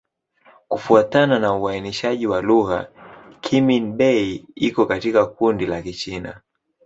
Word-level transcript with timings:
Kufuatana 0.67 1.39
na 1.39 1.53
uainishaji 1.55 2.27
wa 2.27 2.41
lugha, 2.41 2.87
Kimin-Bei 3.41 4.45
iko 4.55 4.85
katika 4.85 5.25
kundi 5.25 5.65
la 5.65 5.81
Kichina. 5.81 6.41